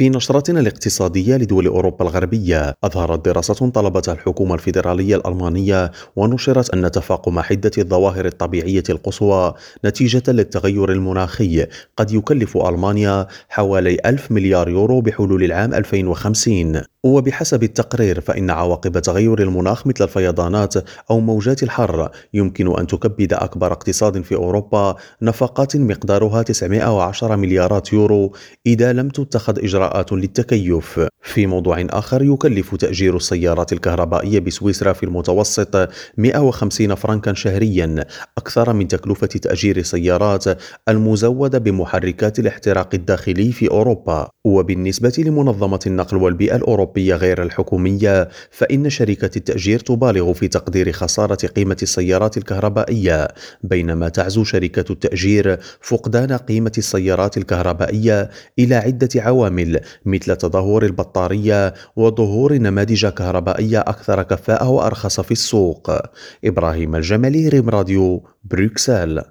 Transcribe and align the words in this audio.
في 0.00 0.08
نشرتنا 0.08 0.60
الاقتصادية 0.60 1.36
لدول 1.36 1.66
أوروبا 1.66 2.04
الغربية. 2.04 2.74
أظهرت 2.84 3.24
دراسة 3.24 3.70
طلبتها 3.70 4.14
الحكومة 4.14 4.54
الفيدرالية 4.54 5.16
الألمانية 5.16 5.90
ونشرت 6.16 6.70
أن 6.70 6.90
تفاقم 6.90 7.40
حدة 7.40 7.70
الظواهر 7.78 8.26
الطبيعية 8.26 8.82
القصوى 8.90 9.54
نتيجة 9.84 10.22
للتغير 10.28 10.92
المناخي. 10.92 11.66
قد 11.96 12.12
يكلف 12.12 12.56
ألمانيا 12.56 13.26
حوالي 13.48 13.98
ألف 14.06 14.30
مليار 14.32 14.68
يورو 14.68 15.00
بحلول 15.00 15.44
العام 15.44 15.74
2050 15.74 16.82
وبحسب 17.04 17.62
التقرير 17.62 18.20
فإن 18.20 18.50
عواقب 18.50 18.98
تغير 18.98 19.42
المناخ 19.42 19.86
مثل 19.86 20.04
الفيضانات 20.04 20.74
أو 21.10 21.20
موجات 21.20 21.62
الحر 21.62 22.10
يمكن 22.34 22.78
أن 22.78 22.86
تكبد 22.86 23.32
أكبر 23.32 23.72
اقتصاد 23.72 24.22
في 24.22 24.34
أوروبا 24.34 24.96
نفقات 25.22 25.76
مقدارها 25.76 26.42
910 26.42 27.36
مليارات 27.36 27.92
يورو. 27.92 28.32
إذا 28.66 28.92
لم 28.92 29.08
تتخذ 29.08 29.58
إجراءات 29.64 29.89
للتكيف. 30.12 31.00
في 31.22 31.46
موضوع 31.46 31.86
آخر 31.90 32.22
يكلف 32.22 32.74
تأجير 32.74 33.16
السيارات 33.16 33.72
الكهربائية 33.72 34.38
بسويسرا 34.38 34.92
في 34.92 35.02
المتوسط 35.02 35.88
150 36.16 36.94
فرنكا 36.94 37.34
شهريا 37.34 38.04
أكثر 38.38 38.72
من 38.72 38.88
تكلفة 38.88 39.26
تأجير 39.26 39.76
السيارات 39.76 40.44
المزودة 40.88 41.58
بمحركات 41.58 42.38
الاحتراق 42.38 42.88
الداخلي 42.94 43.52
في 43.52 43.70
أوروبا. 43.70 44.28
وبالنسبة 44.44 45.12
لمنظمة 45.18 45.80
النقل 45.86 46.16
والبيئة 46.16 46.56
الأوروبية 46.56 47.14
غير 47.14 47.42
الحكومية 47.42 48.28
فإن 48.50 48.90
شركة 48.90 49.30
التأجير 49.36 49.78
تبالغ 49.80 50.32
في 50.32 50.48
تقدير 50.48 50.92
خسارة 50.92 51.46
قيمة 51.46 51.76
السيارات 51.82 52.36
الكهربائية. 52.36 53.28
بينما 53.62 54.08
تعزو 54.08 54.44
شركة 54.44 54.92
التأجير 54.92 55.58
فقدان 55.80 56.32
قيمة 56.32 56.72
السيارات 56.78 57.36
الكهربائية 57.36 58.30
إلى 58.58 58.74
عدة 58.74 59.08
عوامل 59.16 59.79
مثل 60.04 60.36
تدهور 60.36 60.84
البطارية 60.84 61.74
وظهور 61.96 62.52
نماذج 62.54 63.06
كهربائية 63.06 63.80
أكثر 63.80 64.22
كفاءة 64.22 64.68
وأرخص 64.68 65.20
في 65.20 65.30
السوق. 65.30 65.90
إبراهيم 66.44 66.96
الجمالي 66.96 67.48
ريم 67.48 67.68
راديو 67.68 68.24
بروكسل. 68.44 69.22